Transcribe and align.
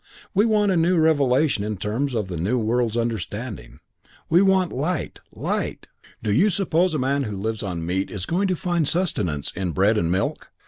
We 0.33 0.47
want 0.47 0.71
a 0.71 0.75
new 0.77 0.97
revelation 0.97 1.63
in 1.63 1.77
terms 1.77 2.15
of 2.15 2.27
the 2.27 2.37
new 2.37 2.57
world's 2.57 2.97
understanding. 2.97 3.81
We 4.31 4.41
want 4.41 4.73
light, 4.73 5.19
light! 5.31 5.85
Do 6.23 6.31
you 6.33 6.49
suppose 6.49 6.95
a 6.95 6.97
man 6.97 7.25
who 7.25 7.37
lives 7.37 7.61
on 7.61 7.85
meat 7.85 8.09
is 8.09 8.25
going 8.25 8.47
to 8.47 8.55
find 8.55 8.87
sustenance 8.87 9.51
in 9.51 9.73
bread 9.73 9.99
and 9.99 10.11
milk? 10.11 10.49